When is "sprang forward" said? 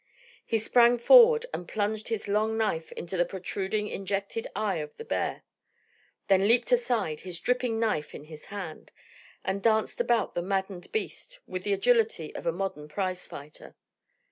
0.57-1.45